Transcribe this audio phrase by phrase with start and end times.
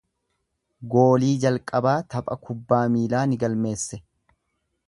[0.93, 4.05] Goolii jalqabaa tapha kubbaa miilaa ni galmeesse.